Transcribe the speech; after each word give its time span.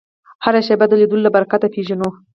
هره 0.45 0.61
شېبه 0.67 0.85
د 0.89 0.93
لیدلو 1.01 1.25
له 1.25 1.29
برکته 1.35 1.67
پېژنو 1.73 2.09